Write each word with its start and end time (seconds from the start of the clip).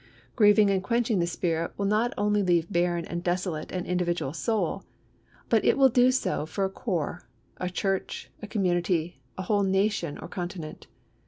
Grieving 0.35 0.71
and 0.71 0.81
quenching 0.81 1.19
the 1.19 1.27
Spirit 1.27 1.73
will 1.77 1.85
not 1.85 2.11
only 2.17 2.41
leave 2.41 2.71
barren 2.73 3.05
and 3.05 3.23
desolate 3.23 3.71
an 3.71 3.85
individual 3.85 4.33
soul, 4.33 4.83
but 5.47 5.63
it 5.63 5.77
will 5.77 5.89
do 5.89 6.09
so 6.09 6.43
for 6.47 6.65
a 6.65 6.71
Corps, 6.71 7.29
a 7.57 7.69
church, 7.69 8.31
a 8.41 8.47
community, 8.47 9.21
a 9.37 9.43
whole 9.43 9.61
nation 9.61 10.17
or 10.17 10.27
continent. 10.27 10.87